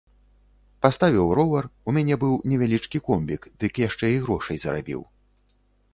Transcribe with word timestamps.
Паставіў 0.85 1.27
ровар, 1.39 1.67
у 1.91 1.95
мяне 1.99 2.15
быў 2.25 2.33
невялічкі 2.53 3.03
комбік, 3.11 3.41
дык 3.65 3.73
яшчэ 3.87 4.05
і 4.15 4.19
грошай 4.25 4.57
зарабіў. 4.65 5.01